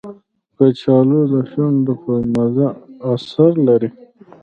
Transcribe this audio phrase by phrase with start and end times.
[0.57, 2.67] کچالو د شونډو پر مزه
[3.13, 3.89] اثر لري